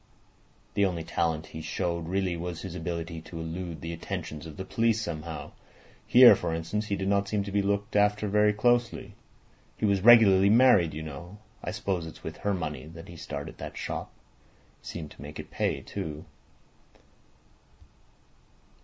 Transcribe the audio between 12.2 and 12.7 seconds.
with her